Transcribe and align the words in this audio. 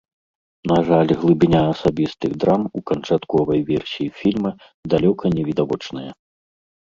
На 0.69 0.77
жаль, 0.87 1.11
глыбіня 1.23 1.59
асабістых 1.73 2.31
драм 2.45 2.63
у 2.79 2.81
канчатковай 2.91 3.61
версіі 3.69 4.07
фільма 4.21 4.51
далёка 4.95 5.25
не 5.35 5.43
відавочная. 5.51 6.07